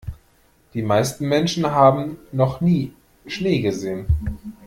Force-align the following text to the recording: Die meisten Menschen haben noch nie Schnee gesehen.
Die 0.73 0.81
meisten 0.81 1.27
Menschen 1.29 1.63
haben 1.67 2.17
noch 2.31 2.59
nie 2.59 2.91
Schnee 3.27 3.61
gesehen. 3.61 4.07